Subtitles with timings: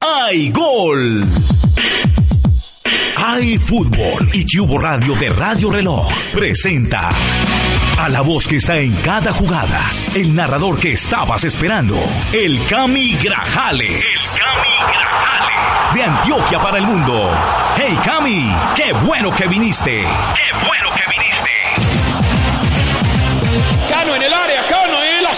[0.00, 1.24] ¡Hay gol!
[3.16, 7.08] Hay fútbol y Cubo Radio de Radio Reloj presenta
[7.98, 11.98] a la voz que está en cada jugada, el narrador que estabas esperando,
[12.30, 14.04] el Cami Grajales.
[14.04, 15.94] El Cami Grajales.
[15.94, 17.30] De Antioquia para el mundo.
[17.78, 20.02] Hey Cami, qué bueno que viniste.
[20.02, 21.52] Qué bueno que viniste.
[23.88, 25.34] Cano en el área, Cano en la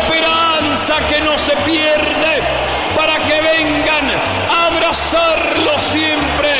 [0.00, 2.42] esperanza que no se pierde,
[2.96, 4.10] para que vengan
[4.50, 6.50] a abrazarlo siempre,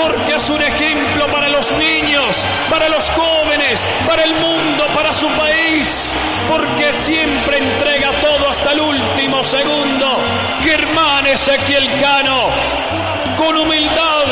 [0.00, 5.28] porque es un ejemplo para los niños, para los jóvenes, para el mundo, para su
[5.28, 6.14] país,
[6.48, 10.18] porque siempre entrega todo hasta el último segundo.
[10.62, 12.50] Germán Ezequiel Cano,
[13.36, 14.26] con humildad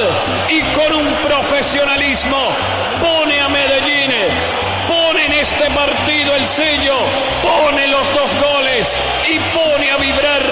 [0.48, 2.48] y con un profesionalismo,
[3.00, 4.03] pone a Medellín,
[5.44, 6.94] este partido el sello,
[7.42, 10.42] pone los dos goles y pone a vibrar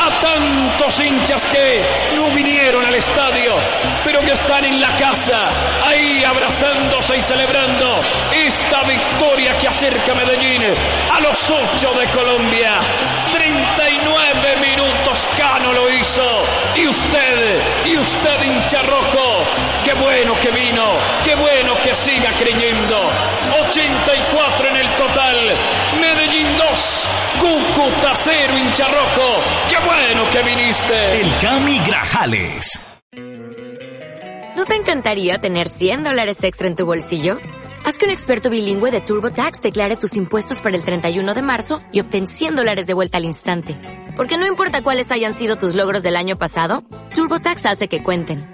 [0.00, 1.80] a tantos hinchas que
[2.16, 3.54] no vinieron al estadio,
[4.04, 5.48] pero que están en la casa,
[5.86, 8.02] ahí abrazándose y celebrando
[8.34, 10.62] esta victoria que acerca a Medellín
[11.12, 12.72] a los ocho de Colombia.
[13.32, 16.44] 39 minutos Cano lo hizo.
[16.74, 19.44] Y usted, y usted hincha rojo,
[19.84, 22.96] qué bueno que vino, qué bueno que siga creyendo.
[23.68, 25.36] 84 en el total,
[26.00, 27.08] Medellín 2,
[27.40, 31.20] Cúcuta 0 hincha rojo, qué bueno que viniste.
[31.20, 32.80] El Cami Grajales.
[34.56, 37.38] ¿No te encantaría tener 100 dólares extra en tu bolsillo?
[37.84, 41.80] Haz que un experto bilingüe de TurboTax declare tus impuestos para el 31 de marzo
[41.92, 43.76] y obtén 100 dólares de vuelta al instante.
[44.16, 46.82] Porque no importa cuáles hayan sido tus logros del año pasado,
[47.14, 48.53] TurboTax hace que cuenten.